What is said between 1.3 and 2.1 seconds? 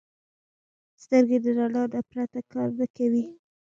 د رڼا نه